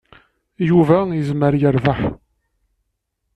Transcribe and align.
Yuba 0.69 0.97
yezmer 1.17 1.53
yerbeḥ. 1.61 1.99